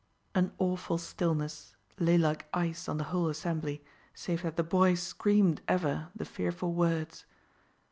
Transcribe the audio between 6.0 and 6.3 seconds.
the